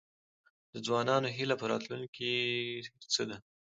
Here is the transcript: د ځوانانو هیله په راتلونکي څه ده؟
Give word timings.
د 0.73 0.75
ځوانانو 0.85 1.27
هیله 1.37 1.55
په 1.61 1.65
راتلونکي 1.71 2.31
څه 3.13 3.21
ده؟ 3.29 3.37